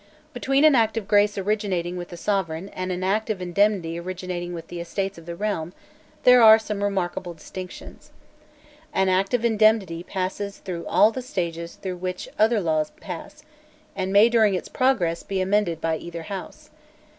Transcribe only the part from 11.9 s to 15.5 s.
which other laws pass, and may, during its progress, be